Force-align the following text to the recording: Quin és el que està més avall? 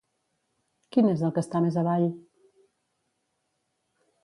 Quin 0.95 1.09
és 1.11 1.21
el 1.27 1.35
que 1.35 1.43
està 1.43 1.61
més 1.67 1.77
avall? 1.83 2.07